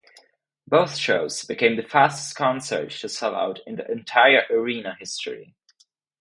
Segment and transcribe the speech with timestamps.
[0.67, 5.53] Both shows became the fastest concert to sell out the entire arena in history.